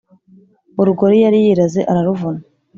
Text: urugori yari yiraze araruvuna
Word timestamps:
urugori 0.81 1.17
yari 1.23 1.37
yiraze 1.45 1.79
araruvuna 1.91 2.41